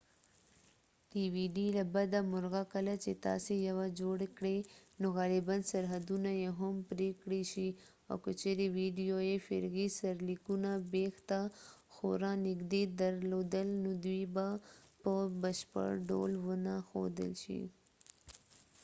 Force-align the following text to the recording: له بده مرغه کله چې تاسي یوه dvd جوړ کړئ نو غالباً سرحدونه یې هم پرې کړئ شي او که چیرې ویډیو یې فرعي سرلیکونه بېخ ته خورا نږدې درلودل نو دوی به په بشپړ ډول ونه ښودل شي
له 1.73 1.81
بده 1.95 2.19
مرغه 2.31 2.63
کله 2.73 2.93
چې 3.03 3.11
تاسي 3.25 3.55
یوه 3.69 3.85
dvd 3.89 3.97
جوړ 3.99 4.17
کړئ 4.37 4.59
نو 5.01 5.07
غالباً 5.17 5.55
سرحدونه 5.71 6.31
یې 6.41 6.49
هم 6.59 6.75
پرې 6.89 7.09
کړئ 7.21 7.43
شي 7.51 7.69
او 8.09 8.15
که 8.23 8.31
چیرې 8.41 8.67
ویډیو 8.79 9.15
یې 9.29 9.37
فرعي 9.47 9.87
سرلیکونه 9.99 10.69
بېخ 10.93 11.13
ته 11.29 11.41
خورا 11.93 12.33
نږدې 12.47 12.83
درلودل 13.01 13.67
نو 13.83 13.91
دوی 14.05 14.23
به 14.35 14.47
په 15.03 15.13
بشپړ 15.41 15.89
ډول 16.09 16.31
ونه 16.45 16.75
ښودل 16.89 17.31
شي 17.43 17.63